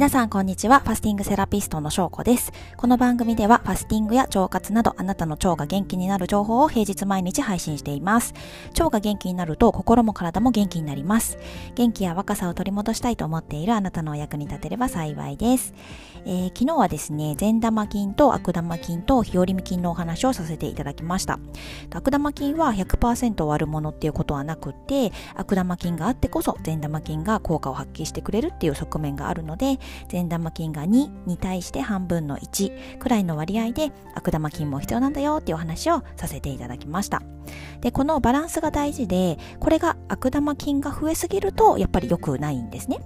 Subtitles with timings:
[0.00, 0.80] 皆さんこんにちは。
[0.80, 2.54] ファスティングセラピストの翔子です。
[2.78, 8.32] この番組ではファスティングや腸活などあなたの腸が元気になる情報を平日毎日配信しています。
[8.78, 11.36] 腸が元気になると心も体も元気になります。
[11.74, 15.74] 元気や若さを取り戻したいと思っているあなたのお役に立てれば幸いです。
[16.24, 21.38] えー、昨日はですね、善玉菌と悪玉菌と日和見菌のお話をさせていただきました。
[21.94, 37.22] 悪玉菌は100%悪者っていうことはなくって、悪玉菌があってこそ善玉菌が効果を発揮してくれるっていう側面があるので、善玉菌が2に対して半分の1くらいの割合で悪玉菌も必要なんだよっていうお話をさせていただきました。
[37.80, 43.00] で、このバランスが大事で、これが悪玉菌が増えすぎるとやっぱり良くないんですね。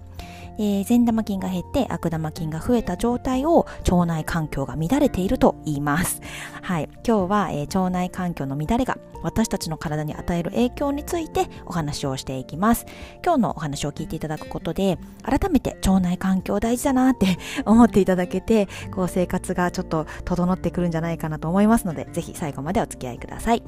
[0.58, 6.20] え、善玉菌が減って悪玉菌が増えた状態を腸内環境が乱れていると言います。
[6.64, 6.88] はい。
[7.06, 12.86] 今日は、えー、腸内環境の乱れが私たちの体に与える影響についてお話をしていきます。
[13.22, 23.62] 今日のお話を聞いていただくことで、改めて腸内環境大事だなって 思っていただけて、こう生活がちょっと整ってくるんじゃないかなと思いますので、ぜひ最後までお付き合いください。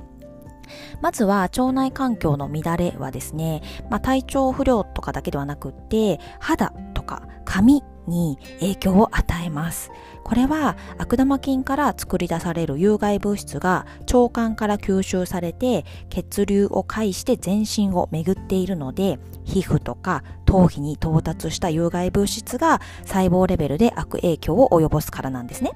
[1.03, 3.61] まずは腸内環境の乱れはですね、
[3.91, 9.91] まあ、体調不良とかだけではなくって、肌とか髪に影響を与えます。
[10.25, 25.73] これは悪玉菌から作り出される有害物質が腸管から吸収されて血流を介して全身を巡っているので皮膚とか頭皮に到達した有害物質が細胞レベルで悪影響を及ぼすからなんですね。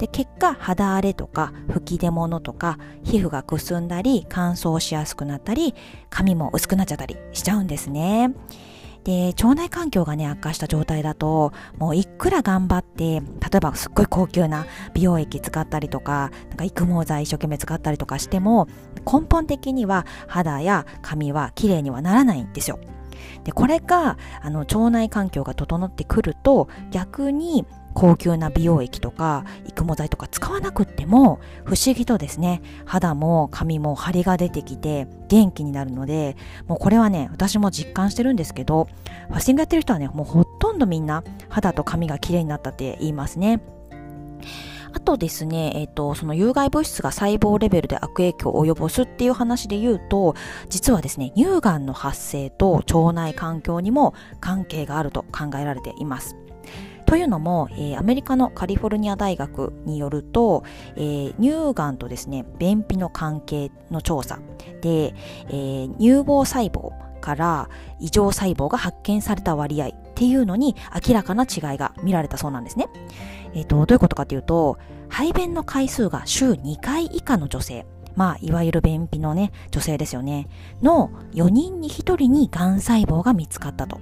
[0.00, 5.74] で、結果、肌荒れとか吹き出物とか、皮膚がくすんだり、乾燥しやすくなったり、
[6.08, 8.32] 髪も薄くなっちゃったりしちゃうんですね。
[9.04, 13.22] で、腸内環境がね、悪化した状態だと、もういくら頑張って、例
[13.56, 18.68] えばすっごい高級な美容液使ったりとか、なんか育毛剤一生懸命使ったりとかしても、
[19.10, 22.78] 根本的には肌や髪は綺麗にはならないんですよ。
[23.44, 27.64] で、これが、あの、腸内環境が整ってくると、逆に
[27.94, 36.36] 高級な美容液とか育毛剤とか使わなくっても不思議とですね肌も髪も張りが出てきて元気になるので
[36.66, 38.88] もうこれはね私も実感してるんですけど
[39.28, 43.60] ファスティングやってる人はねもうほとんどみんな肌と髪が綺麗になったって言いますね
[44.92, 50.34] あとですね、えっ、ー、と、その有害物質が細胞レベルで悪影響を及ぼすっていう話で言うと、
[50.68, 56.36] 実はですね、乳がんの発生と腸内環境にも関係があると考えられています。
[57.10, 60.62] というのも、えー、アメリカのカリフォルニア大学によると、
[60.94, 64.38] えー、乳がんとですね、便秘の関係の調査
[64.80, 65.12] で、
[65.48, 67.68] えー、乳房細胞から
[67.98, 72.86] 異常細胞が発見された割合っていうのに明らかな違いが見られたそうなんですね。
[73.54, 74.78] えっ、ー、と、どういうことかというと、
[75.08, 80.48] 排便の回数が週2回以下の女性、まあ、いわゆる便秘のね、女性ですよね、
[80.80, 84.00] の4人に1人にがん細胞が見つかったと。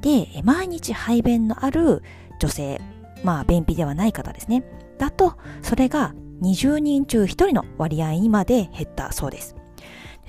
[0.00, 2.02] で、毎日排便のある
[2.40, 2.80] 女性、
[3.24, 4.64] まあ便秘ではない方ですね。
[4.98, 9.56] だと、それが20人中1人の割合にまで減ったそうです。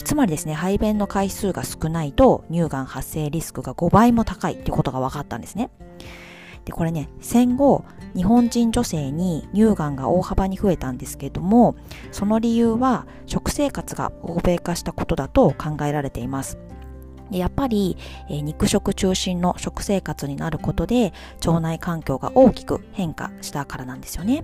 [0.03, 5.69] つまりですね、排便の回数が少ないと乳がん発生リスクが5倍も高いっていうことが分かったんですね。
[6.66, 7.84] で、これね、戦後、
[8.16, 11.75] 日本人女性に乳がんが大幅に増えたんですけれども、
[12.12, 16.57] その理由は食生活が欧米化したことだと考えられています。
[17.38, 17.98] やっぱり、
[18.30, 21.14] えー、肉食中心の食生活になることで
[21.46, 24.44] 腸内環境が大きく変化したからなんですよね。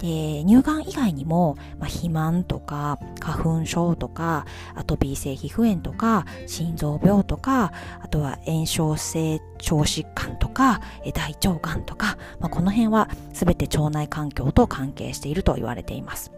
[0.00, 9.40] で、乳がん以外にも、まあ、肥満とか、花粉症とか、アトピー性皮膚炎とか、心臓病とか、あとは炎症性腸
[9.84, 10.80] 疾患とか、
[11.14, 16.32] 大腸がんとか、まあ、この辺は全て腸内環境と関係していると言われています。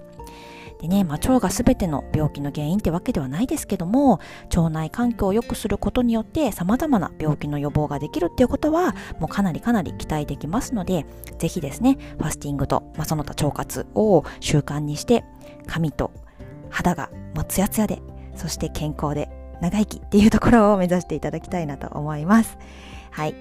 [0.82, 4.18] でね、まあ、腸が全ての病気の原因ってわけではないですけども、
[4.54, 11.06] 腸内環境を良くすることによって様々な病気の予防ができるっていうことは、もうかなりかなり期待できますので、
[11.38, 15.24] ぜひですね、ファスティングと、まあ、その他腸活を習慣にして、
[15.68, 16.10] 髪と
[16.68, 18.02] 肌がもうツヤツヤで、
[18.34, 19.30] そして健康で
[19.60, 22.58] 長生きっていうところを目指していただきたいなと思います。
[23.12, 23.34] はい。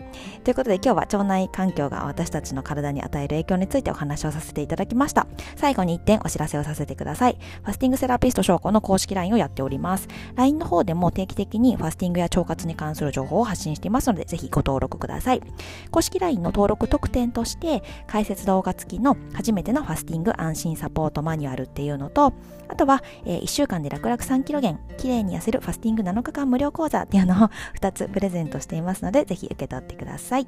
[0.44, 5.28] ということで今日は腸内環境が私たちの体に与える影響についてお話をさせていただきました。
[5.56, 7.38] 最後に一点お知らせをさせてください。
[7.64, 10.10] ファスティングセラピスト証拠の公式 LINE をやっております。
[10.36, 15.42] LINE の方でも定期的にファスティングや腸活に関する情報を発信していますので、ぜひご登録ください。
[15.90, 22.34] 公式 LINE の登録特典として、解説動画付きの初めてのファスティング安心サポートマニュアルっていうのと、
[22.68, 30.48] あとは、え、1週間で楽々3キロ減、綺麗に痩せるファスティング7日間無料講座っていうのを2つプレゼントしていますので、ぜひ受けけ取ってください。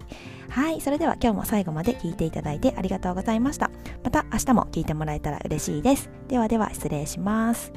[0.49, 3.71] はいそれでは今日も最後まで聞いていただいてありがとうございました。
[4.03, 6.09] また明日も聞いてもらえたら嬉しいです。
[6.27, 7.71] ではでは失礼します。